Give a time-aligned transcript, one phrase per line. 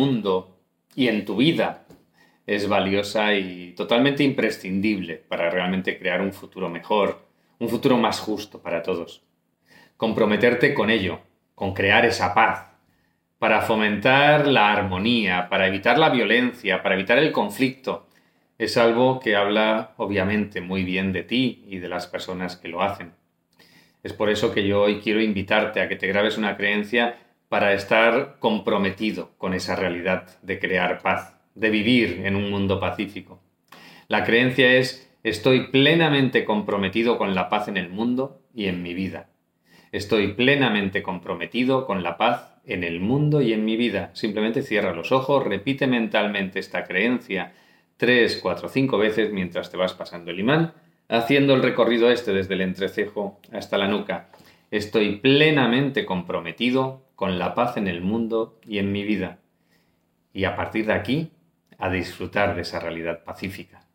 [0.00, 0.60] mundo
[0.94, 1.84] y en tu vida
[2.46, 7.26] es valiosa y totalmente imprescindible para realmente crear un futuro mejor,
[7.58, 9.24] un futuro más justo para todos.
[9.96, 11.18] Comprometerte con ello,
[11.56, 12.70] con crear esa paz,
[13.40, 18.06] para fomentar la armonía, para evitar la violencia, para evitar el conflicto,
[18.56, 22.82] es algo que habla obviamente muy bien de ti y de las personas que lo
[22.82, 23.14] hacen.
[24.04, 27.16] Es por eso que yo hoy quiero invitarte a que te grabes una creencia
[27.48, 33.40] para estar comprometido con esa realidad de crear paz, de vivir en un mundo pacífico.
[34.06, 38.94] La creencia es estoy plenamente comprometido con la paz en el mundo y en mi
[38.94, 39.28] vida.
[39.92, 44.10] Estoy plenamente comprometido con la paz en el mundo y en mi vida.
[44.12, 47.52] Simplemente cierra los ojos, repite mentalmente esta creencia
[47.98, 50.72] tres, cuatro, cinco veces mientras te vas pasando el imán,
[51.08, 54.30] haciendo el recorrido este desde el entrecejo hasta la nuca.
[54.70, 59.38] Estoy plenamente comprometido con la paz en el mundo y en mi vida.
[60.32, 61.32] Y a partir de aquí,
[61.78, 63.87] a disfrutar de esa realidad pacífica.